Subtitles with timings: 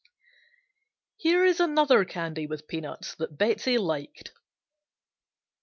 [1.17, 4.33] Here is another candy with peanuts that Betsey liked.